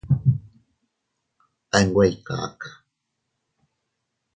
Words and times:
A 1.75 1.79
nwe 1.85 2.03
ii 2.11 2.19
kakaa. 2.25 2.77